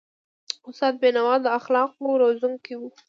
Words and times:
استاد 0.69 0.93
بینوا 1.01 1.35
د 1.43 1.47
اخلاقو 1.59 2.05
روزونکی 2.23 2.73
و. 2.77 2.81